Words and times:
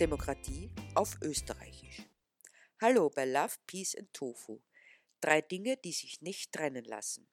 Demokratie 0.00 0.70
auf 0.96 1.16
Österreichisch. 1.22 2.02
Hallo 2.80 3.10
bei 3.10 3.24
Love, 3.26 3.54
Peace 3.68 3.94
and 3.94 4.12
Tofu. 4.12 4.60
Drei 5.20 5.40
Dinge, 5.40 5.76
die 5.76 5.92
sich 5.92 6.20
nicht 6.20 6.50
trennen 6.50 6.84
lassen. 6.84 7.28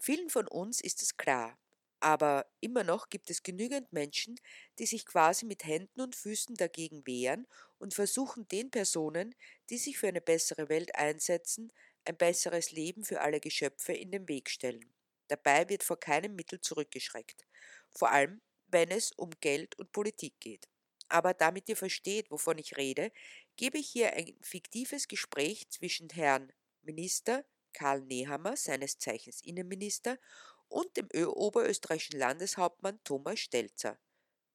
Vielen 0.00 0.28
von 0.28 0.48
uns 0.48 0.80
ist 0.80 1.02
es 1.02 1.16
klar, 1.16 1.56
aber 2.00 2.46
immer 2.58 2.82
noch 2.82 3.10
gibt 3.10 3.30
es 3.30 3.44
genügend 3.44 3.92
Menschen, 3.92 4.34
die 4.80 4.86
sich 4.86 5.06
quasi 5.06 5.46
mit 5.46 5.64
Händen 5.64 6.00
und 6.00 6.16
Füßen 6.16 6.56
dagegen 6.56 7.06
wehren 7.06 7.46
und 7.78 7.94
versuchen 7.94 8.48
den 8.48 8.72
Personen, 8.72 9.32
die 9.70 9.78
sich 9.78 9.96
für 9.96 10.08
eine 10.08 10.20
bessere 10.20 10.68
Welt 10.68 10.96
einsetzen, 10.96 11.72
ein 12.04 12.16
besseres 12.16 12.72
Leben 12.72 13.04
für 13.04 13.20
alle 13.20 13.38
Geschöpfe 13.38 13.92
in 13.92 14.10
den 14.10 14.26
Weg 14.26 14.50
stellen. 14.50 14.92
Dabei 15.28 15.68
wird 15.68 15.84
vor 15.84 16.00
keinem 16.00 16.34
Mittel 16.34 16.60
zurückgeschreckt, 16.60 17.46
vor 17.92 18.10
allem 18.10 18.40
wenn 18.66 18.90
es 18.90 19.12
um 19.12 19.30
Geld 19.38 19.78
und 19.78 19.92
Politik 19.92 20.40
geht. 20.40 20.68
Aber 21.14 21.32
damit 21.32 21.68
ihr 21.68 21.76
versteht, 21.76 22.28
wovon 22.32 22.58
ich 22.58 22.76
rede, 22.76 23.12
gebe 23.54 23.78
ich 23.78 23.88
hier 23.88 24.14
ein 24.14 24.36
fiktives 24.40 25.06
Gespräch 25.06 25.70
zwischen 25.70 26.10
Herrn 26.10 26.52
Minister 26.82 27.44
Karl 27.72 28.00
Nehammer, 28.00 28.56
seines 28.56 28.98
Zeichens 28.98 29.40
Innenminister, 29.40 30.18
und 30.66 30.96
dem 30.96 31.08
oberösterreichischen 31.28 32.18
Landeshauptmann 32.18 32.98
Thomas 33.04 33.38
Stelzer. 33.38 33.96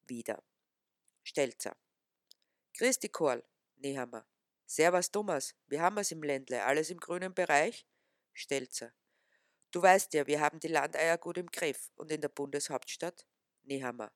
Wieder. 0.02 0.44
Stelzer. 1.22 1.74
Christi 2.76 3.08
Korl, 3.08 3.42
Nehammer. 3.76 4.26
Servus 4.66 5.10
Thomas, 5.10 5.54
wie 5.66 5.80
haben 5.80 5.96
wir's 5.96 6.10
im 6.10 6.22
Ländle? 6.22 6.62
Alles 6.62 6.90
im 6.90 7.00
grünen 7.00 7.32
Bereich? 7.32 7.86
Stelzer. 8.34 8.92
Du 9.70 9.80
weißt 9.80 10.12
ja, 10.12 10.26
wir 10.26 10.40
haben 10.40 10.60
die 10.60 10.68
Landeier 10.68 11.16
gut 11.16 11.38
im 11.38 11.46
Griff. 11.46 11.90
Und 11.94 12.12
in 12.12 12.20
der 12.20 12.28
Bundeshauptstadt? 12.28 13.26
Nehammer. 13.62 14.12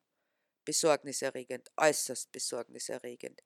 Besorgniserregend, 0.65 1.71
äußerst 1.77 2.31
besorgniserregend. 2.31 3.41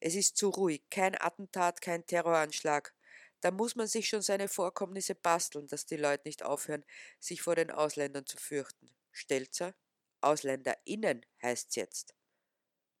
Es 0.00 0.14
ist 0.14 0.36
zu 0.36 0.50
ruhig, 0.50 0.82
kein 0.90 1.18
Attentat, 1.18 1.80
kein 1.80 2.04
Terroranschlag. 2.06 2.94
Da 3.40 3.50
muss 3.50 3.76
man 3.76 3.86
sich 3.86 4.08
schon 4.08 4.22
seine 4.22 4.48
Vorkommnisse 4.48 5.14
basteln, 5.14 5.66
dass 5.68 5.86
die 5.86 5.96
Leute 5.96 6.22
nicht 6.26 6.42
aufhören, 6.42 6.84
sich 7.20 7.42
vor 7.42 7.54
den 7.54 7.70
Ausländern 7.70 8.26
zu 8.26 8.36
fürchten. 8.36 8.94
Stelzer? 9.12 9.74
AusländerInnen 10.20 11.24
heißt's 11.42 11.76
jetzt. 11.76 12.14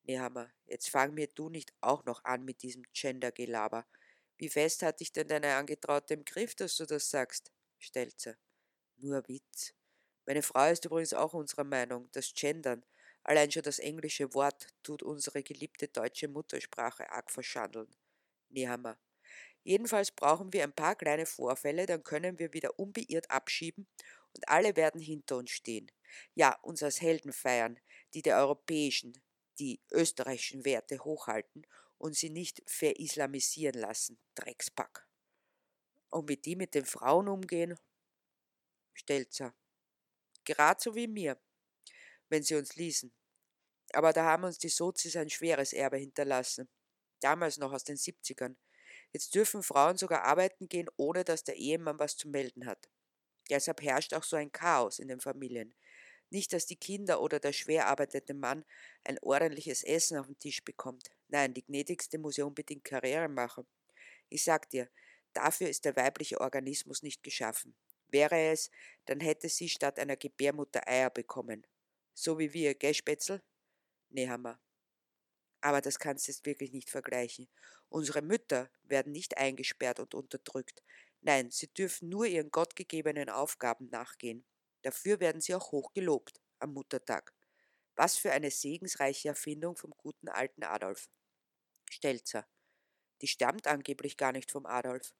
Nehammer, 0.04 0.52
jetzt 0.66 0.90
fang 0.90 1.14
mir 1.14 1.28
du 1.28 1.48
nicht 1.48 1.72
auch 1.80 2.04
noch 2.04 2.24
an 2.24 2.44
mit 2.44 2.62
diesem 2.62 2.84
Gender-Gelaber. 2.92 3.86
Wie 4.36 4.48
fest 4.48 4.82
hat 4.82 5.00
dich 5.00 5.12
denn 5.12 5.28
deine 5.28 5.54
Angetraute 5.54 6.14
im 6.14 6.24
Griff, 6.24 6.54
dass 6.54 6.76
du 6.76 6.84
das 6.84 7.08
sagst? 7.08 7.50
Stelzer. 7.78 8.36
Nur 8.96 9.26
Witz. 9.28 9.72
Meine 10.26 10.42
Frau 10.42 10.70
ist 10.70 10.84
übrigens 10.84 11.14
auch 11.14 11.34
unserer 11.34 11.64
Meinung, 11.64 12.10
das 12.12 12.32
Gendern, 12.34 12.84
allein 13.24 13.50
schon 13.50 13.62
das 13.62 13.78
englische 13.78 14.32
Wort, 14.34 14.68
tut 14.82 15.02
unsere 15.02 15.42
geliebte 15.42 15.88
deutsche 15.88 16.28
Muttersprache 16.28 17.10
arg 17.10 17.30
verschandeln. 17.30 17.88
Nehammer. 18.50 18.98
Jedenfalls 19.64 20.12
brauchen 20.12 20.52
wir 20.52 20.62
ein 20.62 20.74
paar 20.74 20.94
kleine 20.94 21.26
Vorfälle, 21.26 21.86
dann 21.86 22.04
können 22.04 22.38
wir 22.38 22.52
wieder 22.52 22.78
unbeirrt 22.78 23.30
abschieben 23.30 23.86
und 24.34 24.48
alle 24.48 24.76
werden 24.76 25.00
hinter 25.00 25.38
uns 25.38 25.50
stehen. 25.50 25.90
Ja, 26.34 26.58
uns 26.62 26.82
als 26.82 27.00
Helden 27.00 27.32
feiern, 27.32 27.80
die 28.12 28.22
der 28.22 28.38
europäischen, 28.38 29.20
die 29.58 29.80
österreichischen 29.90 30.64
Werte 30.64 30.98
hochhalten 30.98 31.66
und 31.98 32.14
sie 32.14 32.30
nicht 32.30 32.62
verislamisieren 32.66 33.80
lassen, 33.80 34.18
Dreckspack. 34.34 35.06
Und 36.10 36.28
wie 36.28 36.36
die 36.36 36.56
mit 36.56 36.74
den 36.74 36.84
Frauen 36.84 37.28
umgehen? 37.28 37.76
Stelzer. 38.92 39.54
Gerade 40.44 40.80
so 40.80 40.94
wie 40.94 41.08
mir, 41.08 41.40
wenn 42.28 42.42
sie 42.42 42.56
uns 42.56 42.76
ließen. 42.76 43.12
Aber 43.92 44.12
da 44.12 44.24
haben 44.24 44.44
uns 44.44 44.58
die 44.58 44.68
Sozis 44.68 45.16
ein 45.16 45.30
schweres 45.30 45.72
Erbe 45.72 45.98
hinterlassen. 45.98 46.68
Damals 47.20 47.58
noch 47.58 47.72
aus 47.72 47.84
den 47.84 47.96
70ern. 47.96 48.56
Jetzt 49.12 49.34
dürfen 49.34 49.62
Frauen 49.62 49.96
sogar 49.96 50.24
arbeiten 50.24 50.68
gehen, 50.68 50.88
ohne 50.96 51.24
dass 51.24 51.44
der 51.44 51.56
Ehemann 51.56 51.98
was 51.98 52.16
zu 52.16 52.28
melden 52.28 52.66
hat. 52.66 52.88
Deshalb 53.50 53.82
herrscht 53.82 54.14
auch 54.14 54.24
so 54.24 54.36
ein 54.36 54.52
Chaos 54.52 54.98
in 54.98 55.08
den 55.08 55.20
Familien. 55.20 55.74
Nicht, 56.30 56.52
dass 56.52 56.66
die 56.66 56.76
Kinder 56.76 57.20
oder 57.20 57.38
der 57.38 57.52
schwer 57.52 57.86
arbeitende 57.86 58.34
Mann 58.34 58.64
ein 59.04 59.18
ordentliches 59.20 59.84
Essen 59.84 60.18
auf 60.18 60.26
den 60.26 60.38
Tisch 60.38 60.64
bekommt. 60.64 61.10
Nein, 61.28 61.54
die 61.54 61.64
Gnädigste 61.64 62.18
muss 62.18 62.36
ja 62.36 62.44
unbedingt 62.44 62.84
Karriere 62.84 63.28
machen. 63.28 63.66
Ich 64.30 64.42
sag 64.42 64.68
dir, 64.70 64.88
dafür 65.32 65.68
ist 65.68 65.84
der 65.84 65.94
weibliche 65.96 66.40
Organismus 66.40 67.02
nicht 67.02 67.22
geschaffen. 67.22 67.76
Wäre 68.08 68.50
es, 68.50 68.70
dann 69.06 69.20
hätte 69.20 69.48
sie 69.48 69.68
statt 69.68 69.98
einer 69.98 70.16
Gebärmutter 70.16 70.88
Eier 70.88 71.10
bekommen. 71.10 71.66
So 72.14 72.38
wie 72.38 72.52
wir, 72.52 72.74
gell, 72.74 72.94
Spätzl? 72.94 73.42
Nee, 74.08 74.28
Hammer. 74.28 74.60
Aber 75.60 75.80
das 75.80 75.98
kannst 75.98 76.28
du 76.28 76.32
jetzt 76.32 76.46
wirklich 76.46 76.72
nicht 76.72 76.90
vergleichen. 76.90 77.48
Unsere 77.88 78.22
Mütter 78.22 78.70
werden 78.82 79.12
nicht 79.12 79.38
eingesperrt 79.38 79.98
und 79.98 80.14
unterdrückt. 80.14 80.82
Nein, 81.20 81.50
sie 81.50 81.68
dürfen 81.68 82.08
nur 82.08 82.26
ihren 82.26 82.50
gottgegebenen 82.50 83.30
Aufgaben 83.30 83.88
nachgehen. 83.88 84.44
Dafür 84.82 85.20
werden 85.20 85.40
sie 85.40 85.54
auch 85.54 85.72
hoch 85.72 85.92
gelobt 85.94 86.40
am 86.58 86.74
Muttertag. 86.74 87.32
Was 87.96 88.16
für 88.16 88.32
eine 88.32 88.50
segensreiche 88.50 89.28
Erfindung 89.28 89.76
vom 89.76 89.92
guten 89.96 90.28
alten 90.28 90.64
Adolf. 90.64 91.08
Stelzer. 91.90 92.46
Die 93.22 93.28
stammt 93.28 93.66
angeblich 93.66 94.16
gar 94.16 94.32
nicht 94.32 94.50
vom 94.50 94.66
Adolf. 94.66 95.14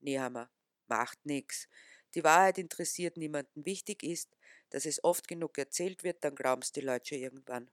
Nehammer. 0.00 0.50
Macht 0.86 1.24
nix. 1.24 1.68
Die 2.14 2.24
Wahrheit 2.24 2.58
interessiert 2.58 3.16
niemanden. 3.16 3.64
Wichtig 3.64 4.02
ist, 4.02 4.36
dass 4.70 4.86
es 4.86 5.02
oft 5.04 5.28
genug 5.28 5.58
erzählt 5.58 6.04
wird, 6.04 6.24
dann 6.24 6.34
glauben's 6.34 6.72
die 6.72 6.80
Leute 6.80 7.08
schon 7.08 7.18
irgendwann. 7.18 7.70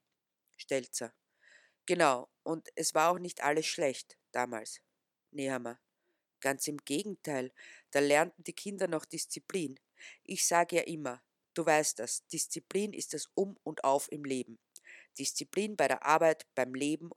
Stelzer. 0.57 1.13
Genau, 1.85 2.29
und 2.43 2.69
es 2.75 2.93
war 2.93 3.11
auch 3.11 3.19
nicht 3.19 3.41
alles 3.43 3.65
schlecht 3.65 4.17
damals. 4.31 4.81
Nehammer. 5.31 5.79
Ganz 6.41 6.67
im 6.67 6.77
Gegenteil, 6.77 7.51
da 7.91 7.99
lernten 7.99 8.43
die 8.43 8.53
Kinder 8.53 8.87
noch 8.87 9.05
Disziplin. 9.05 9.79
Ich 10.23 10.45
sage 10.45 10.77
ja 10.77 10.81
immer, 10.83 11.23
Du 11.57 11.65
weißt 11.65 11.97
das, 11.97 12.23
Disziplin 12.27 12.93
ist 12.93 13.15
das 13.15 13.31
Um 13.33 13.57
und 13.63 13.83
Auf 13.83 14.11
im 14.11 14.23
Leben. 14.23 14.59
Disziplin 15.17 15.75
bei 15.75 15.87
der 15.87 16.05
Arbeit, 16.05 16.45
beim 16.53 16.75
Leben 16.75 17.09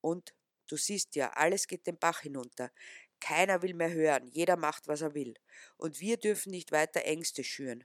und, 0.00 0.36
du 0.68 0.76
siehst 0.76 1.16
ja, 1.16 1.30
alles 1.30 1.66
geht 1.66 1.84
den 1.88 1.98
Bach 1.98 2.20
hinunter. 2.20 2.70
Keiner 3.18 3.60
will 3.60 3.74
mehr 3.74 3.92
hören, 3.92 4.28
jeder 4.28 4.56
macht, 4.56 4.86
was 4.86 5.00
er 5.00 5.14
will. 5.14 5.34
Und 5.78 5.98
wir 5.98 6.16
dürfen 6.16 6.52
nicht 6.52 6.70
weiter 6.70 7.04
Ängste 7.06 7.42
schüren. 7.42 7.82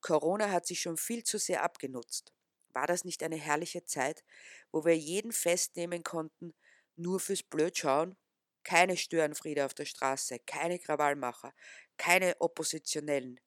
Corona 0.00 0.50
hat 0.50 0.66
sich 0.66 0.80
schon 0.80 0.96
viel 0.96 1.24
zu 1.24 1.38
sehr 1.38 1.62
abgenutzt. 1.62 2.32
War 2.70 2.86
das 2.86 3.04
nicht 3.04 3.22
eine 3.22 3.36
herrliche 3.36 3.84
Zeit, 3.84 4.24
wo 4.70 4.84
wir 4.84 4.96
jeden 4.96 5.32
festnehmen 5.32 6.02
konnten, 6.02 6.54
nur 6.96 7.20
fürs 7.20 7.42
Blödschauen? 7.42 8.16
Keine 8.64 8.96
Störenfriede 8.96 9.64
auf 9.64 9.74
der 9.74 9.84
Straße, 9.84 10.40
keine 10.40 10.78
Krawallmacher, 10.78 11.54
keine 11.96 12.40
Oppositionellen, 12.40 13.40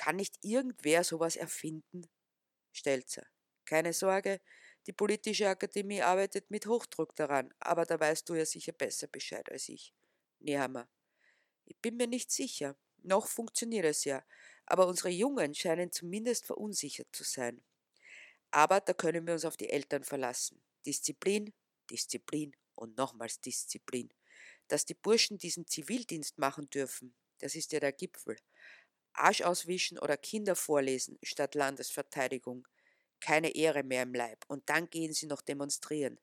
kann 0.00 0.16
nicht 0.16 0.38
irgendwer 0.40 1.04
sowas 1.04 1.36
erfinden? 1.36 2.08
Stelzer. 2.72 3.26
Keine 3.66 3.92
Sorge, 3.92 4.40
die 4.86 4.92
politische 4.92 5.48
Akademie 5.48 6.00
arbeitet 6.00 6.50
mit 6.50 6.66
Hochdruck 6.66 7.14
daran, 7.16 7.52
aber 7.58 7.84
da 7.84 8.00
weißt 8.00 8.26
du 8.28 8.34
ja 8.34 8.46
sicher 8.46 8.72
besser 8.72 9.08
Bescheid 9.08 9.52
als 9.52 9.68
ich. 9.68 9.92
Nehammer. 10.38 10.88
Ich 11.66 11.78
bin 11.82 11.98
mir 11.98 12.06
nicht 12.06 12.32
sicher. 12.32 12.76
Noch 13.02 13.28
funktioniert 13.28 13.84
es 13.84 14.04
ja, 14.04 14.24
aber 14.70 14.86
unsere 14.86 15.08
Jungen 15.10 15.54
scheinen 15.54 15.90
zumindest 15.90 16.46
verunsichert 16.46 17.08
zu 17.12 17.24
sein. 17.24 17.62
Aber 18.50 18.80
da 18.80 18.92
können 18.92 19.26
wir 19.26 19.34
uns 19.34 19.44
auf 19.44 19.56
die 19.56 19.68
Eltern 19.68 20.04
verlassen. 20.04 20.62
Disziplin, 20.86 21.52
Disziplin 21.90 22.54
und 22.74 22.96
nochmals 22.96 23.40
Disziplin. 23.40 24.12
Dass 24.68 24.84
die 24.84 24.94
Burschen 24.94 25.38
diesen 25.38 25.66
Zivildienst 25.66 26.38
machen 26.38 26.70
dürfen, 26.70 27.14
das 27.38 27.54
ist 27.54 27.72
ja 27.72 27.80
der 27.80 27.92
Gipfel. 27.92 28.36
Arsch 29.12 29.42
auswischen 29.42 29.98
oder 29.98 30.16
Kinder 30.16 30.54
vorlesen 30.54 31.18
statt 31.22 31.54
Landesverteidigung. 31.54 32.66
Keine 33.18 33.54
Ehre 33.54 33.82
mehr 33.82 34.04
im 34.04 34.14
Leib. 34.14 34.44
Und 34.46 34.68
dann 34.68 34.88
gehen 34.88 35.12
sie 35.12 35.26
noch 35.26 35.42
demonstrieren. 35.42 36.20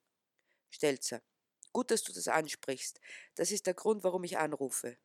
Stelzer. 0.70 1.22
Gut, 1.72 1.90
dass 1.90 2.02
du 2.02 2.12
das 2.12 2.28
ansprichst. 2.28 3.00
Das 3.34 3.50
ist 3.50 3.66
der 3.66 3.74
Grund, 3.74 4.04
warum 4.04 4.24
ich 4.24 4.38
anrufe. 4.38 4.96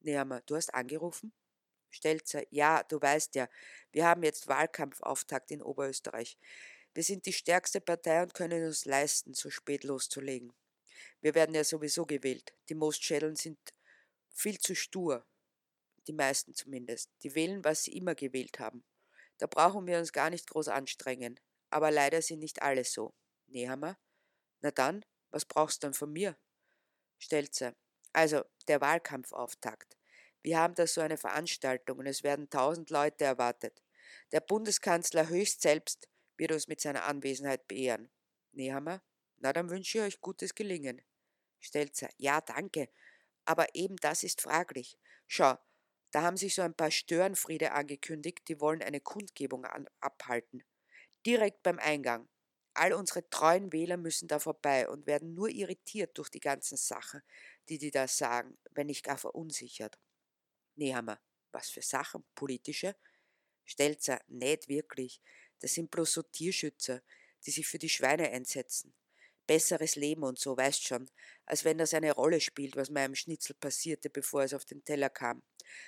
Nehammer, 0.00 0.42
du 0.42 0.56
hast 0.56 0.74
angerufen? 0.74 1.32
Stelzer, 1.90 2.42
ja, 2.50 2.82
du 2.82 3.00
weißt 3.00 3.34
ja, 3.34 3.48
wir 3.92 4.06
haben 4.06 4.22
jetzt 4.22 4.48
Wahlkampfauftakt 4.48 5.50
in 5.50 5.62
Oberösterreich. 5.62 6.38
Wir 6.94 7.02
sind 7.02 7.26
die 7.26 7.32
stärkste 7.32 7.80
Partei 7.80 8.22
und 8.22 8.34
können 8.34 8.64
uns 8.64 8.84
leisten, 8.84 9.34
so 9.34 9.50
spät 9.50 9.84
loszulegen. 9.84 10.52
Wir 11.20 11.34
werden 11.34 11.54
ja 11.54 11.64
sowieso 11.64 12.06
gewählt. 12.06 12.54
Die 12.68 12.74
Mostschädeln 12.74 13.36
sind 13.36 13.58
viel 14.32 14.58
zu 14.58 14.74
stur 14.74 15.24
die 16.08 16.12
meisten 16.14 16.54
zumindest, 16.54 17.10
die 17.22 17.34
wählen, 17.34 17.62
was 17.64 17.84
sie 17.84 17.96
immer 17.96 18.14
gewählt 18.14 18.58
haben. 18.58 18.82
Da 19.36 19.46
brauchen 19.46 19.86
wir 19.86 19.98
uns 19.98 20.12
gar 20.12 20.30
nicht 20.30 20.48
groß 20.48 20.68
anstrengen. 20.68 21.38
Aber 21.70 21.90
leider 21.90 22.22
sind 22.22 22.40
nicht 22.40 22.62
alle 22.62 22.84
so. 22.84 23.14
Nehammer? 23.46 23.98
Na 24.60 24.70
dann, 24.70 25.04
was 25.30 25.44
brauchst 25.44 25.82
du 25.82 25.86
dann 25.86 25.94
von 25.94 26.10
mir? 26.10 26.36
Stelzer. 27.18 27.74
Also, 28.12 28.42
der 28.66 28.80
Wahlkampfauftakt. 28.80 29.97
Wir 30.42 30.58
haben 30.58 30.74
da 30.74 30.86
so 30.86 31.00
eine 31.00 31.16
Veranstaltung 31.16 31.98
und 31.98 32.06
es 32.06 32.22
werden 32.22 32.48
tausend 32.50 32.90
Leute 32.90 33.24
erwartet. 33.24 33.82
Der 34.32 34.40
Bundeskanzler 34.40 35.28
höchst 35.28 35.62
selbst 35.62 36.08
wird 36.36 36.52
uns 36.52 36.68
mit 36.68 36.80
seiner 36.80 37.04
Anwesenheit 37.04 37.66
beehren. 37.66 38.10
Nehammer? 38.52 39.02
Na, 39.38 39.52
dann 39.52 39.70
wünsche 39.70 39.98
ich 39.98 40.04
euch 40.04 40.20
gutes 40.20 40.54
Gelingen. 40.54 41.02
Stelzer, 41.60 42.08
ja, 42.16 42.40
danke, 42.40 42.88
aber 43.44 43.74
eben 43.74 43.96
das 43.96 44.22
ist 44.22 44.40
fraglich. 44.40 44.98
Schau, 45.26 45.56
da 46.10 46.22
haben 46.22 46.36
sich 46.36 46.54
so 46.54 46.62
ein 46.62 46.74
paar 46.74 46.90
Störenfriede 46.90 47.72
angekündigt, 47.72 48.48
die 48.48 48.60
wollen 48.60 48.82
eine 48.82 49.00
Kundgebung 49.00 49.64
an, 49.64 49.88
abhalten. 50.00 50.64
Direkt 51.26 51.62
beim 51.62 51.78
Eingang. 51.78 52.28
All 52.74 52.92
unsere 52.92 53.28
treuen 53.28 53.72
Wähler 53.72 53.96
müssen 53.96 54.28
da 54.28 54.38
vorbei 54.38 54.88
und 54.88 55.06
werden 55.06 55.34
nur 55.34 55.48
irritiert 55.48 56.16
durch 56.16 56.30
die 56.30 56.40
ganzen 56.40 56.76
Sachen, 56.76 57.22
die 57.68 57.78
die 57.78 57.90
da 57.90 58.06
sagen, 58.06 58.56
wenn 58.70 58.86
nicht 58.86 59.04
gar 59.04 59.18
verunsichert. 59.18 59.98
Nehammer, 60.78 61.20
was 61.52 61.70
für 61.70 61.82
Sachen? 61.82 62.24
Politische? 62.34 62.96
Stelzer, 63.64 64.20
nicht 64.28 64.68
wirklich. 64.68 65.20
Das 65.60 65.74
sind 65.74 65.90
bloß 65.90 66.12
so 66.12 66.22
Tierschützer, 66.22 67.02
die 67.44 67.50
sich 67.50 67.66
für 67.66 67.78
die 67.78 67.88
Schweine 67.88 68.30
einsetzen. 68.30 68.94
Besseres 69.46 69.96
Leben 69.96 70.24
und 70.24 70.38
so, 70.38 70.56
weißt 70.56 70.82
schon, 70.84 71.10
als 71.46 71.64
wenn 71.64 71.78
das 71.78 71.94
eine 71.94 72.12
Rolle 72.12 72.40
spielt, 72.40 72.76
was 72.76 72.90
meinem 72.90 73.14
Schnitzel 73.14 73.54
passierte, 73.54 74.10
bevor 74.10 74.42
es 74.42 74.52
auf 74.52 74.64
den 74.64 74.84
Teller 74.84 75.08
kam, 75.08 75.42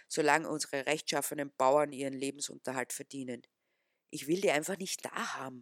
solange 0.08 0.48
unsere 0.48 0.86
rechtschaffenen 0.86 1.52
Bauern 1.56 1.92
ihren 1.92 2.14
Lebensunterhalt 2.14 2.92
verdienen. 2.92 3.42
Ich 4.10 4.26
will 4.26 4.40
die 4.40 4.50
einfach 4.50 4.78
nicht 4.78 5.04
da 5.04 5.36
haben. 5.36 5.60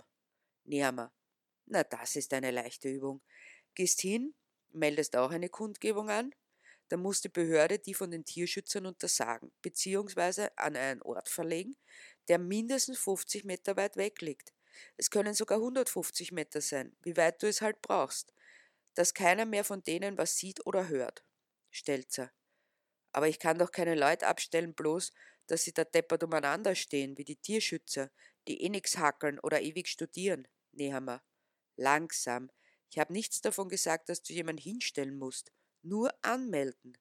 Nehammer, 0.64 1.12
na 1.66 1.82
das 1.82 2.16
ist 2.16 2.32
eine 2.32 2.50
leichte 2.50 2.88
Übung. 2.88 3.20
Gehst 3.74 4.00
hin, 4.00 4.34
meldest 4.72 5.16
auch 5.16 5.30
eine 5.30 5.48
Kundgebung 5.48 6.08
an, 6.08 6.32
dann 6.88 7.00
muss 7.00 7.20
die 7.20 7.28
Behörde 7.28 7.78
die 7.78 7.94
von 7.94 8.10
den 8.10 8.24
Tierschützern 8.24 8.86
untersagen, 8.86 9.52
beziehungsweise 9.62 10.56
an 10.56 10.76
einen 10.76 11.02
Ort 11.02 11.28
verlegen, 11.28 11.76
der 12.28 12.38
mindestens 12.38 12.98
50 12.98 13.44
Meter 13.44 13.76
weit 13.76 13.96
weg 13.96 14.20
liegt. 14.20 14.52
Es 14.96 15.10
können 15.10 15.34
sogar 15.34 15.58
150 15.58 16.32
Meter 16.32 16.60
sein, 16.60 16.96
wie 17.02 17.16
weit 17.16 17.42
du 17.42 17.48
es 17.48 17.60
halt 17.60 17.82
brauchst, 17.82 18.32
dass 18.94 19.14
keiner 19.14 19.44
mehr 19.44 19.64
von 19.64 19.82
denen 19.82 20.18
was 20.18 20.36
sieht 20.36 20.64
oder 20.66 20.88
hört. 20.88 21.24
Stelzer. 21.70 22.32
Aber 23.12 23.28
ich 23.28 23.38
kann 23.38 23.58
doch 23.58 23.70
keine 23.70 23.94
Leute 23.94 24.26
abstellen, 24.26 24.74
bloß, 24.74 25.12
dass 25.46 25.64
sie 25.64 25.72
da 25.72 25.84
deppert 25.84 26.22
umeinander 26.22 26.74
stehen, 26.74 27.16
wie 27.16 27.24
die 27.24 27.36
Tierschützer, 27.36 28.10
die 28.46 28.62
eh 28.62 28.68
nix 28.68 28.98
hackeln 28.98 29.38
oder 29.40 29.60
ewig 29.60 29.88
studieren. 29.88 30.46
Nehammer. 30.72 31.22
Langsam. 31.76 32.50
Ich 32.90 32.98
habe 32.98 33.12
nichts 33.12 33.40
davon 33.40 33.68
gesagt, 33.68 34.08
dass 34.08 34.22
du 34.22 34.32
jemanden 34.32 34.62
hinstellen 34.62 35.18
musst. 35.18 35.52
Nur 35.82 36.12
anmelden. 36.22 36.96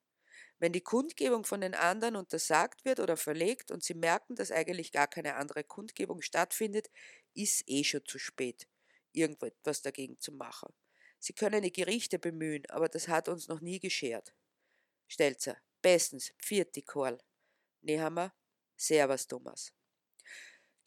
Wenn 0.59 0.73
die 0.73 0.81
Kundgebung 0.81 1.43
von 1.43 1.61
den 1.61 1.75
anderen 1.75 2.15
untersagt 2.15 2.83
wird 2.83 2.99
oder 2.99 3.15
verlegt 3.15 3.69
und 3.69 3.83
sie 3.83 3.93
merken, 3.93 4.35
dass 4.35 4.51
eigentlich 4.51 4.91
gar 4.91 5.07
keine 5.07 5.35
andere 5.35 5.63
Kundgebung 5.63 6.21
stattfindet, 6.21 6.89
ist 7.33 7.63
eh 7.67 7.83
schon 7.83 8.05
zu 8.05 8.17
spät, 8.17 8.67
irgendetwas 9.11 9.81
dagegen 9.83 10.19
zu 10.19 10.31
machen. 10.31 10.73
Sie 11.19 11.33
können 11.33 11.61
die 11.61 11.71
Gerichte 11.71 12.17
bemühen, 12.19 12.63
aber 12.69 12.89
das 12.89 13.07
hat 13.07 13.29
uns 13.29 13.47
noch 13.47 13.61
nie 13.61 13.79
geschert. 13.79 14.33
Stelzer, 15.07 15.57
bestens, 15.81 16.33
pfiat 16.39 16.75
Korl. 16.85 17.19
Nehammer, 17.81 18.33
servus 18.75 19.27
Thomas. 19.27 19.76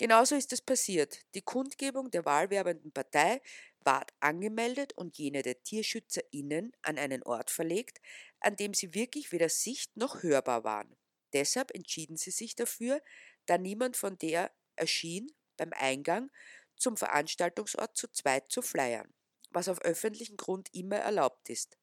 Genauso 0.01 0.35
ist 0.35 0.51
es 0.55 0.63
passiert. 0.63 1.21
Die 1.35 1.43
Kundgebung 1.43 2.11
der 2.11 2.25
wahlwerbenden 2.25 2.91
Partei 2.91 3.43
ward 3.81 4.11
angemeldet 4.21 4.95
und 4.95 5.19
jene 5.19 5.43
der 5.43 5.63
TierschützerInnen 5.63 6.73
an 6.81 6.97
einen 6.97 7.23
Ort 7.23 7.51
verlegt, 7.51 8.01
an 8.41 8.57
dem 8.57 8.73
sie 8.73 8.95
wirklich 8.95 9.31
weder 9.31 9.51
sicht- 9.51 9.95
noch 9.99 10.23
hörbar 10.23 10.65
waren. 10.65 10.97
Deshalb 11.35 11.75
entschieden 11.75 12.17
sie 12.17 12.31
sich 12.31 12.55
dafür, 12.55 13.03
da 13.45 13.59
niemand 13.59 13.95
von 13.95 14.17
der 14.17 14.51
erschien, 14.75 15.31
beim 15.59 15.75
Eingang 15.75 16.31
zum 16.77 16.97
Veranstaltungsort 16.97 17.95
zu 17.95 18.09
zweit 18.09 18.51
zu 18.51 18.63
flyern, 18.63 19.13
was 19.51 19.69
auf 19.69 19.83
öffentlichem 19.83 20.39
Grund 20.39 20.71
immer 20.73 20.97
erlaubt 20.97 21.51
ist. 21.51 21.77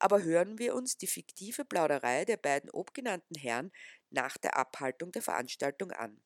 Aber 0.00 0.24
hören 0.24 0.58
wir 0.58 0.74
uns 0.74 0.98
die 0.98 1.06
fiktive 1.06 1.64
Plauderei 1.64 2.24
der 2.24 2.36
beiden 2.36 2.68
obgenannten 2.70 3.36
Herren 3.36 3.70
nach 4.10 4.36
der 4.38 4.56
Abhaltung 4.56 5.12
der 5.12 5.22
Veranstaltung 5.22 5.92
an. 5.92 6.20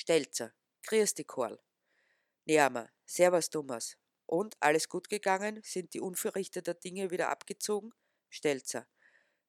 Stelzer, 0.00 0.52
dich, 0.92 1.26
Korl. 1.26 1.58
Nehammer, 2.44 2.88
servus, 3.04 3.50
Thomas. 3.50 3.96
Und, 4.26 4.56
alles 4.60 4.88
gut 4.88 5.08
gegangen? 5.08 5.60
Sind 5.64 5.92
die 5.92 6.00
unverrichteter 6.00 6.74
Dinge 6.74 7.10
wieder 7.10 7.30
abgezogen? 7.30 7.92
Stelzer. 8.28 8.86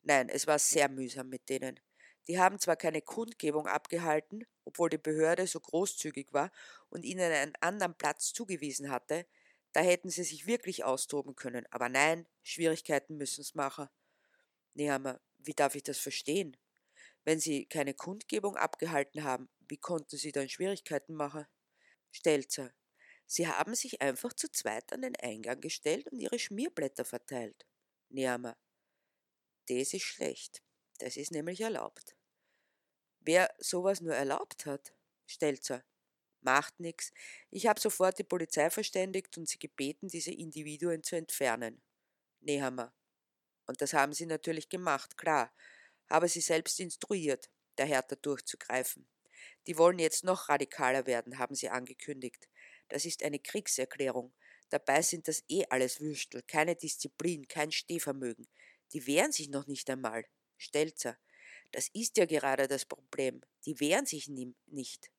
Nein, 0.02 0.28
es 0.28 0.48
war 0.48 0.58
sehr 0.58 0.90
mühsam 0.90 1.30
mit 1.30 1.50
denen. 1.50 1.80
Die 2.28 2.40
haben 2.40 2.58
zwar 2.58 2.78
keine 2.78 3.04
Kundgebung 3.04 3.68
abgehalten, 3.68 4.44
obwohl 4.66 4.90
die 4.90 4.98
Behörde 4.98 5.46
so 5.46 5.60
großzügig 5.60 6.34
war 6.34 6.52
und 6.90 7.04
ihnen 7.04 7.32
einen 7.32 7.54
anderen 7.62 7.96
Platz 7.96 8.34
zugewiesen 8.34 8.90
hatte, 8.90 9.28
da 9.74 9.82
hätten 9.82 10.10
sie 10.10 10.24
sich 10.24 10.48
wirklich 10.48 10.84
austoben 10.84 11.36
können, 11.36 11.68
aber 11.70 11.90
nein, 11.90 12.26
Schwierigkeiten 12.42 13.18
müssen's 13.18 13.54
machen. 13.54 13.88
Nehammer, 14.74 15.22
wie 15.38 15.54
darf 15.54 15.76
ich 15.76 15.84
das 15.84 16.00
verstehen? 16.00 16.58
Wenn 17.24 17.40
sie 17.40 17.68
keine 17.68 17.94
Kundgebung 17.94 18.56
abgehalten 18.56 19.24
haben, 19.24 19.48
wie 19.70 19.78
konnten 19.78 20.18
Sie 20.18 20.32
dann 20.32 20.50
Schwierigkeiten 20.50 21.14
machen? 21.14 21.46
Stelzer. 22.12 22.74
Sie 23.26 23.48
haben 23.48 23.76
sich 23.76 24.02
einfach 24.02 24.34
zu 24.34 24.52
zweit 24.52 24.92
an 24.92 25.04
den 25.04 25.16
Eingang 25.18 25.62
gestellt 25.62 26.08
und 26.08 26.20
Ihre 26.20 26.40
Schmierblätter 26.40 27.06
verteilt. 27.06 27.68
Nehammer. 28.10 28.58
Das 29.68 29.94
ist 29.94 30.04
schlecht. 30.04 30.64
Das 30.98 31.16
ist 31.16 31.32
nämlich 31.32 31.62
erlaubt. 31.62 32.16
Wer 33.20 33.54
sowas 33.60 34.02
nur 34.02 34.16
erlaubt 34.16 34.66
hat? 34.66 34.94
Stelzer. 35.28 35.86
Macht 36.42 36.80
nix. 36.80 37.12
Ich 37.52 37.68
habe 37.68 37.80
sofort 37.80 38.18
die 38.18 38.24
Polizei 38.24 38.70
verständigt 38.70 39.38
und 39.38 39.48
sie 39.48 39.60
gebeten, 39.60 40.08
diese 40.08 40.32
Individuen 40.32 41.04
zu 41.04 41.16
entfernen. 41.16 41.84
Nehammer. 42.40 42.96
Und 43.68 43.82
das 43.82 43.94
haben 43.94 44.14
sie 44.14 44.26
natürlich 44.26 44.70
gemacht, 44.70 45.18
klar. 45.18 45.54
Habe 46.10 46.28
sie 46.28 46.42
selbst 46.42 46.80
instruiert, 46.80 47.52
der 47.78 47.86
härter 47.86 48.16
durchzugreifen. 48.16 49.08
Die 49.68 49.78
wollen 49.78 50.00
jetzt 50.00 50.24
noch 50.24 50.50
radikaler 50.50 51.06
werden, 51.06 51.38
haben 51.38 51.56
sie 51.56 51.70
angekündigt. 51.70 52.50
Das 52.88 53.06
ist 53.06 53.24
eine 53.24 53.40
Kriegserklärung. 53.40 54.34
Dabei 54.70 55.02
sind 55.02 55.28
das 55.28 55.44
eh 55.48 55.66
alles 55.70 56.00
Würstel, 56.00 56.44
keine 56.44 56.76
Disziplin, 56.76 57.48
kein 57.48 57.72
Stehvermögen. 57.72 58.48
Die 58.94 59.06
wehren 59.08 59.32
sich 59.32 59.50
noch 59.50 59.68
nicht 59.68 59.90
einmal. 59.90 60.26
Stelzer. 60.58 61.18
Das 61.72 61.90
ist 61.94 62.18
ja 62.18 62.26
gerade 62.26 62.68
das 62.68 62.86
Problem. 62.86 63.42
Die 63.66 63.80
wehren 63.80 64.06
sich 64.06 64.28
nicht. 64.28 65.12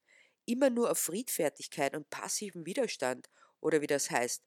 Immer 0.47 0.71
nur 0.71 0.91
auf 0.91 0.99
Friedfertigkeit 0.99 1.95
und 1.95 2.11
passiven 2.11 2.67
Widerstand, 2.67 3.29
oder 3.61 3.81
wie 3.81 3.87
das 3.87 4.11
heißt. 4.11 4.45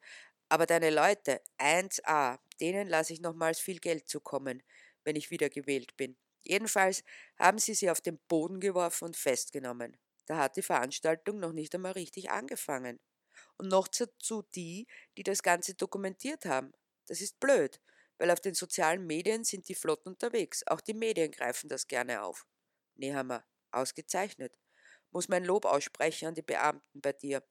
Aber 0.49 0.65
deine 0.65 0.89
Leute, 0.89 1.41
1a, 1.57 2.39
denen 2.59 2.87
lasse 2.87 3.13
ich 3.13 3.21
nochmals 3.21 3.59
viel 3.59 3.79
Geld 3.79 4.07
zukommen, 4.07 4.63
wenn 5.03 5.15
ich 5.15 5.31
wieder 5.31 5.49
gewählt 5.49 5.95
bin. 5.97 6.17
Jedenfalls 6.43 7.03
haben 7.39 7.57
sie 7.59 7.73
sie 7.73 7.89
auf 7.89 8.01
den 8.01 8.19
Boden 8.27 8.59
geworfen 8.59 9.05
und 9.05 9.17
festgenommen. 9.17 9.97
Da 10.25 10.37
hat 10.37 10.55
die 10.57 10.61
Veranstaltung 10.61 11.39
noch 11.39 11.53
nicht 11.53 11.73
einmal 11.75 11.93
richtig 11.93 12.29
angefangen. 12.31 12.99
Und 13.57 13.69
noch 13.69 13.87
dazu 13.87 14.43
die, 14.55 14.87
die 15.17 15.23
das 15.23 15.43
Ganze 15.43 15.75
dokumentiert 15.75 16.45
haben. 16.45 16.73
Das 17.07 17.21
ist 17.21 17.39
blöd, 17.39 17.81
weil 18.17 18.31
auf 18.31 18.39
den 18.41 18.53
sozialen 18.53 19.05
Medien 19.05 19.43
sind 19.43 19.67
die 19.69 19.75
flott 19.75 20.05
unterwegs. 20.05 20.65
Auch 20.67 20.81
die 20.81 20.93
Medien 20.93 21.31
greifen 21.31 21.69
das 21.69 21.87
gerne 21.87 22.23
auf. 22.23 22.45
Nehammer, 22.95 23.45
ausgezeichnet. 23.71 24.57
Muss 25.11 25.29
mein 25.29 25.45
Lob 25.45 25.65
aussprechen 25.65 26.29
an 26.29 26.35
die 26.35 26.41
Beamten 26.41 27.01
bei 27.01 27.13
dir. 27.13 27.43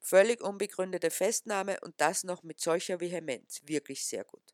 Völlig 0.00 0.40
unbegründete 0.42 1.10
Festnahme 1.10 1.80
und 1.80 2.00
das 2.00 2.24
noch 2.24 2.42
mit 2.44 2.60
solcher 2.60 3.00
Vehemenz. 3.00 3.60
Wirklich 3.64 4.06
sehr 4.06 4.24
gut. 4.24 4.53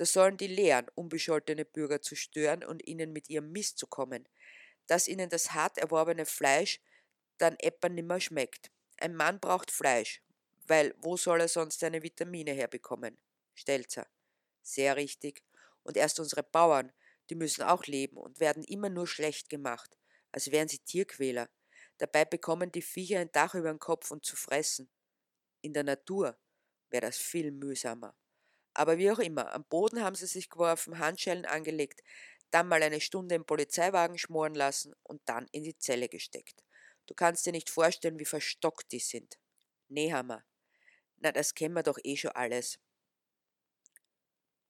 Das 0.00 0.14
sollen 0.14 0.38
die 0.38 0.46
lehren, 0.46 0.86
unbescholtene 0.94 1.66
Bürger 1.66 2.00
zu 2.00 2.16
stören 2.16 2.64
und 2.64 2.88
ihnen 2.88 3.12
mit 3.12 3.28
ihrem 3.28 3.52
Mist 3.52 3.76
zu 3.76 3.86
kommen, 3.86 4.26
dass 4.86 5.06
ihnen 5.06 5.28
das 5.28 5.52
hart 5.52 5.76
erworbene 5.76 6.24
Fleisch 6.24 6.80
dann 7.36 7.54
etwa 7.58 7.90
nimmer 7.90 8.18
schmeckt. 8.18 8.70
Ein 8.96 9.14
Mann 9.14 9.40
braucht 9.40 9.70
Fleisch, 9.70 10.22
weil 10.66 10.94
wo 11.02 11.18
soll 11.18 11.42
er 11.42 11.48
sonst 11.48 11.80
seine 11.80 12.02
Vitamine 12.02 12.52
herbekommen? 12.52 13.18
Stelzer. 13.52 14.06
Sehr 14.62 14.96
richtig. 14.96 15.42
Und 15.82 15.98
erst 15.98 16.18
unsere 16.18 16.44
Bauern, 16.44 16.94
die 17.28 17.34
müssen 17.34 17.62
auch 17.62 17.84
leben 17.84 18.16
und 18.16 18.40
werden 18.40 18.64
immer 18.64 18.88
nur 18.88 19.06
schlecht 19.06 19.50
gemacht, 19.50 19.98
als 20.32 20.50
wären 20.50 20.68
sie 20.68 20.78
Tierquäler. 20.78 21.50
Dabei 21.98 22.24
bekommen 22.24 22.72
die 22.72 22.80
Viecher 22.80 23.20
ein 23.20 23.32
Dach 23.32 23.54
über 23.54 23.70
den 23.70 23.78
Kopf 23.78 24.10
und 24.10 24.24
zu 24.24 24.34
fressen. 24.34 24.88
In 25.60 25.74
der 25.74 25.84
Natur 25.84 26.38
wäre 26.88 27.04
das 27.04 27.18
viel 27.18 27.52
mühsamer. 27.52 28.16
Aber 28.80 28.96
wie 28.96 29.10
auch 29.10 29.18
immer, 29.18 29.52
am 29.52 29.64
Boden 29.64 30.02
haben 30.02 30.14
sie 30.14 30.24
sich 30.24 30.48
geworfen, 30.48 30.98
Handschellen 30.98 31.44
angelegt, 31.44 32.00
dann 32.50 32.66
mal 32.66 32.82
eine 32.82 33.02
Stunde 33.02 33.34
im 33.34 33.44
Polizeiwagen 33.44 34.16
schmoren 34.16 34.54
lassen 34.54 34.94
und 35.02 35.20
dann 35.26 35.48
in 35.52 35.64
die 35.64 35.76
Zelle 35.76 36.08
gesteckt. 36.08 36.64
Du 37.04 37.12
kannst 37.12 37.44
dir 37.44 37.52
nicht 37.52 37.68
vorstellen, 37.68 38.18
wie 38.18 38.24
verstockt 38.24 38.90
die 38.92 38.98
sind. 38.98 39.38
Nehammer. 39.88 40.46
Na, 41.18 41.30
das 41.30 41.54
kennen 41.54 41.74
wir 41.74 41.82
doch 41.82 41.98
eh 42.04 42.16
schon 42.16 42.30
alles. 42.30 42.78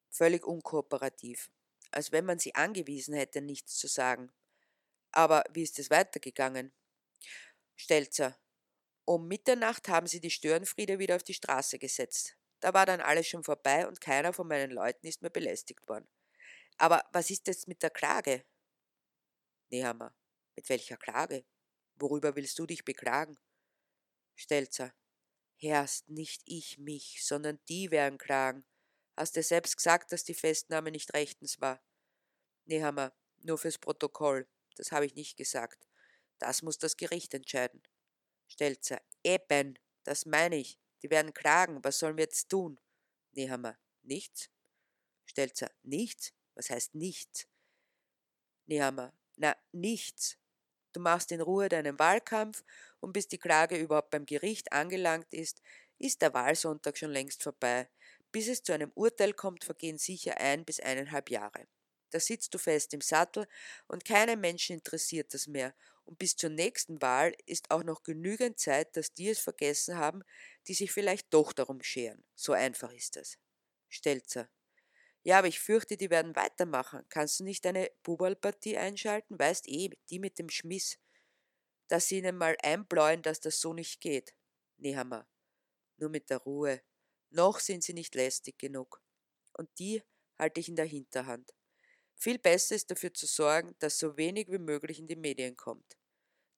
Völlig 0.08 0.44
unkooperativ. 0.44 1.48
Als 1.92 2.10
wenn 2.10 2.24
man 2.24 2.40
sie 2.40 2.56
angewiesen 2.56 3.14
hätte, 3.14 3.40
nichts 3.40 3.76
zu 3.76 3.86
sagen. 3.86 4.32
Aber 5.12 5.44
wie 5.52 5.62
ist 5.62 5.78
es 5.78 5.88
weitergegangen? 5.88 6.72
Stelzer. 7.76 8.36
Um 9.04 9.28
Mitternacht 9.28 9.86
haben 9.86 10.08
sie 10.08 10.18
die 10.18 10.30
Störenfriede 10.30 10.98
wieder 10.98 11.14
auf 11.14 11.22
die 11.22 11.34
Straße 11.34 11.78
gesetzt. 11.78 12.39
Da 12.60 12.74
war 12.74 12.86
dann 12.86 13.00
alles 13.00 13.26
schon 13.26 13.42
vorbei 13.42 13.86
und 13.86 14.00
keiner 14.00 14.32
von 14.32 14.46
meinen 14.46 14.70
Leuten 14.70 15.06
ist 15.06 15.22
mehr 15.22 15.30
belästigt 15.30 15.88
worden. 15.88 16.08
Aber 16.76 17.04
was 17.12 17.30
ist 17.30 17.46
jetzt 17.46 17.68
mit 17.68 17.82
der 17.82 17.90
Klage? 17.90 18.44
Nehammer, 19.70 20.14
mit 20.56 20.68
welcher 20.68 20.96
Klage? 20.96 21.44
Worüber 21.96 22.36
willst 22.36 22.58
du 22.58 22.66
dich 22.66 22.84
beklagen? 22.84 23.38
Stelzer, 24.34 24.94
Herrst, 25.56 26.08
nicht 26.08 26.42
ich 26.46 26.78
mich, 26.78 27.24
sondern 27.24 27.60
die 27.68 27.90
werden 27.90 28.18
klagen. 28.18 28.64
Hast 29.16 29.36
du 29.36 29.42
selbst 29.42 29.76
gesagt, 29.76 30.12
dass 30.12 30.24
die 30.24 30.34
Festnahme 30.34 30.90
nicht 30.90 31.12
rechtens 31.12 31.60
war? 31.60 31.82
Nehammer, 32.64 33.12
nur 33.42 33.58
fürs 33.58 33.78
Protokoll. 33.78 34.48
Das 34.76 34.92
habe 34.92 35.04
ich 35.04 35.14
nicht 35.14 35.36
gesagt. 35.36 35.86
Das 36.38 36.62
muss 36.62 36.78
das 36.78 36.96
Gericht 36.96 37.34
entscheiden. 37.34 37.82
Stelzer, 38.48 39.02
eben, 39.22 39.78
das 40.04 40.24
meine 40.24 40.56
ich. 40.56 40.78
Die 41.02 41.10
werden 41.10 41.32
klagen. 41.32 41.82
Was 41.82 41.98
sollen 41.98 42.16
wir 42.16 42.24
jetzt 42.24 42.48
tun? 42.48 42.78
Nehammer, 43.32 43.78
nichts. 44.02 44.50
Stelzer, 45.26 45.70
nichts? 45.82 46.32
Was 46.54 46.70
heißt 46.70 46.94
nichts? 46.94 47.46
Nehammer, 48.66 49.12
na, 49.36 49.56
nichts. 49.72 50.36
Du 50.92 51.00
machst 51.00 51.30
in 51.30 51.40
Ruhe 51.40 51.68
deinen 51.68 51.98
Wahlkampf 51.98 52.64
und 53.00 53.12
bis 53.12 53.28
die 53.28 53.38
Klage 53.38 53.76
überhaupt 53.76 54.10
beim 54.10 54.26
Gericht 54.26 54.72
angelangt 54.72 55.32
ist, 55.32 55.62
ist 55.98 56.22
der 56.22 56.34
Wahlsonntag 56.34 56.98
schon 56.98 57.10
längst 57.10 57.42
vorbei. 57.42 57.88
Bis 58.32 58.48
es 58.48 58.62
zu 58.62 58.72
einem 58.72 58.90
Urteil 58.94 59.32
kommt, 59.32 59.64
vergehen 59.64 59.98
sicher 59.98 60.38
ein 60.38 60.64
bis 60.64 60.80
eineinhalb 60.80 61.30
Jahre. 61.30 61.66
Da 62.10 62.20
sitzt 62.20 62.54
du 62.54 62.58
fest 62.58 62.92
im 62.94 63.00
Sattel 63.00 63.46
und 63.86 64.04
keinen 64.04 64.40
Menschen 64.40 64.74
interessiert 64.74 65.32
das 65.34 65.46
mehr. 65.46 65.74
Und 66.04 66.18
bis 66.18 66.36
zur 66.36 66.50
nächsten 66.50 67.00
Wahl 67.00 67.34
ist 67.46 67.70
auch 67.70 67.84
noch 67.84 68.02
genügend 68.02 68.58
Zeit, 68.58 68.96
dass 68.96 69.14
die 69.14 69.28
es 69.28 69.38
vergessen 69.38 69.96
haben, 69.96 70.22
die 70.66 70.74
sich 70.74 70.90
vielleicht 70.92 71.32
doch 71.32 71.52
darum 71.52 71.82
scheren. 71.82 72.24
So 72.34 72.52
einfach 72.52 72.92
ist 72.92 73.16
das. 73.16 73.38
Stelzer. 73.88 74.48
Ja, 75.22 75.38
aber 75.38 75.48
ich 75.48 75.60
fürchte, 75.60 75.96
die 75.96 76.10
werden 76.10 76.34
weitermachen. 76.34 77.04
Kannst 77.10 77.40
du 77.40 77.44
nicht 77.44 77.66
eine 77.66 77.90
Bubalpartie 78.02 78.78
einschalten? 78.78 79.38
Weißt 79.38 79.68
eh, 79.68 79.90
die 80.08 80.18
mit 80.18 80.38
dem 80.38 80.48
Schmiss. 80.48 80.98
Dass 81.88 82.08
sie 82.08 82.18
ihnen 82.18 82.36
mal 82.36 82.56
einbläuen, 82.62 83.22
dass 83.22 83.40
das 83.40 83.60
so 83.60 83.74
nicht 83.74 84.00
geht. 84.00 84.34
Nehammer. 84.78 85.28
Nur 85.98 86.08
mit 86.08 86.30
der 86.30 86.38
Ruhe. 86.38 86.82
Noch 87.28 87.60
sind 87.60 87.84
sie 87.84 87.92
nicht 87.92 88.14
lästig 88.14 88.58
genug. 88.58 89.02
Und 89.52 89.68
die 89.78 90.02
halte 90.38 90.60
ich 90.60 90.68
in 90.68 90.76
der 90.76 90.86
Hinterhand. 90.86 91.52
Viel 92.20 92.38
besser 92.38 92.74
ist 92.74 92.90
dafür 92.90 93.14
zu 93.14 93.26
sorgen, 93.26 93.74
dass 93.78 93.98
so 93.98 94.16
wenig 94.18 94.48
wie 94.50 94.58
möglich 94.58 94.98
in 94.98 95.08
die 95.08 95.16
Medien 95.16 95.56
kommt. 95.56 95.96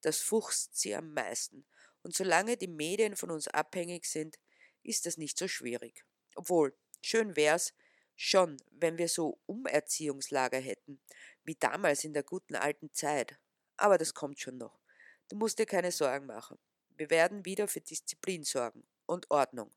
Das 0.00 0.18
fuchst 0.18 0.76
sie 0.76 0.94
am 0.94 1.14
meisten. 1.14 1.64
Und 2.02 2.16
solange 2.16 2.56
die 2.56 2.66
Medien 2.66 3.14
von 3.14 3.30
uns 3.30 3.46
abhängig 3.46 4.06
sind, 4.06 4.40
ist 4.82 5.06
das 5.06 5.18
nicht 5.18 5.38
so 5.38 5.46
schwierig. 5.46 6.04
Obwohl, 6.34 6.76
schön 7.00 7.36
wär's, 7.36 7.72
Schon, 8.14 8.58
wenn 8.70 8.98
wir 8.98 9.08
so 9.08 9.40
Umerziehungslager 9.46 10.58
hätten, 10.58 11.00
wie 11.44 11.54
damals 11.54 12.04
in 12.04 12.12
der 12.12 12.22
guten 12.22 12.54
alten 12.54 12.92
Zeit. 12.92 13.38
Aber 13.76 13.98
das 13.98 14.14
kommt 14.14 14.38
schon 14.38 14.58
noch. 14.58 14.80
Du 15.28 15.36
musst 15.36 15.58
dir 15.58 15.66
keine 15.66 15.92
Sorgen 15.92 16.26
machen. 16.26 16.58
Wir 16.90 17.10
werden 17.10 17.44
wieder 17.44 17.68
für 17.68 17.80
Disziplin 17.80 18.44
sorgen 18.44 18.86
und 19.06 19.30
Ordnung. 19.30 19.74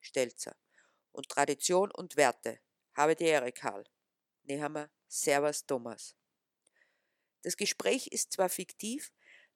Stelzer. 0.00 0.56
Und 1.12 1.28
Tradition 1.28 1.90
und 1.90 2.16
Werte. 2.16 2.58
Habe 2.94 3.16
die 3.16 3.24
Ehre, 3.24 3.52
Karl. 3.52 3.84
Nehammer, 4.42 4.90
Servus, 5.08 5.66
Thomas. 5.66 6.14
Das 7.42 7.56
Gespräch 7.56 8.08
ist 8.08 8.32
zwar 8.32 8.48
fiktiv, 8.50 9.10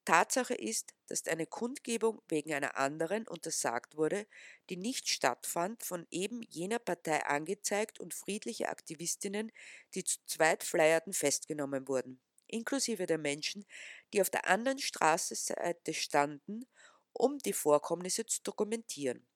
Tatsache 0.06 0.54
ist, 0.54 0.94
dass 1.08 1.26
eine 1.26 1.46
Kundgebung 1.46 2.22
wegen 2.28 2.54
einer 2.54 2.78
anderen 2.78 3.28
untersagt 3.28 3.96
wurde, 3.98 4.26
die 4.70 4.76
nicht 4.78 5.10
stattfand, 5.10 5.84
von 5.84 6.06
eben 6.10 6.40
jener 6.48 6.78
Partei 6.78 7.22
angezeigt 7.26 8.00
und 8.00 8.14
friedliche 8.14 8.70
Aktivistinnen, 8.70 9.52
die 9.94 10.04
zu 10.04 10.16
zweit 10.26 10.64
flyerten, 10.64 11.12
festgenommen 11.12 11.86
wurden, 11.86 12.18
inklusive 12.46 13.04
der 13.04 13.18
Menschen, 13.18 13.66
die 14.14 14.22
auf 14.22 14.30
der 14.30 14.48
anderen 14.48 14.78
Straßenseite 14.78 15.92
standen, 15.92 16.64
um 17.12 17.38
die 17.38 17.52
Vorkommnisse 17.52 18.24
zu 18.24 18.42
dokumentieren. 18.42 19.26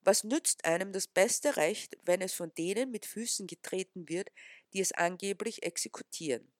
Was 0.00 0.24
nützt 0.24 0.64
einem 0.64 0.92
das 0.92 1.06
beste 1.06 1.56
Recht, 1.58 1.98
wenn 2.04 2.22
es 2.22 2.32
von 2.32 2.54
denen 2.54 2.90
mit 2.90 3.04
Füßen 3.04 3.46
getreten 3.46 4.08
wird, 4.08 4.30
die 4.76 4.82
es 4.82 4.92
angeblich 4.92 5.62
exekutieren? 5.62 6.52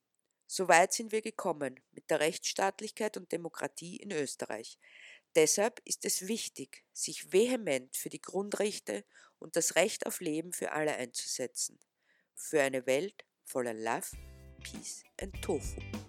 So 0.47 0.69
weit 0.69 0.95
sind 0.95 1.13
wir 1.13 1.21
gekommen 1.21 1.81
mit 1.93 2.09
der 2.09 2.21
Rechtsstaatlichkeit 2.21 3.19
und 3.19 3.31
Demokratie 3.31 3.97
in 3.97 4.11
Österreich. 4.11 4.79
Deshalb 5.35 5.83
ist 5.85 6.07
es 6.07 6.27
wichtig, 6.27 6.83
sich 6.95 7.31
vehement 7.31 7.95
für 7.95 8.09
die 8.09 8.23
Grundrechte 8.23 9.05
und 9.39 9.55
das 9.55 9.77
Recht 9.77 10.07
auf 10.07 10.21
Leben 10.21 10.55
für 10.55 10.73
alle 10.73 10.97
einzusetzen. 10.97 11.79
Für 12.35 12.63
eine 12.63 12.87
Welt 12.87 13.27
voller 13.45 13.75
Love, 13.75 14.17
Peace 14.63 15.05
and 15.21 15.43
Tofu. 15.43 16.06